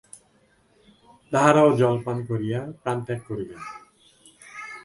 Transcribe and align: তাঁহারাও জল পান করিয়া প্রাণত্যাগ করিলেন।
তাঁহারাও 1.31 1.69
জল 1.79 1.95
পান 2.05 2.17
করিয়া 2.29 2.59
প্রাণত্যাগ 2.81 3.19
করিলেন। 3.29 3.61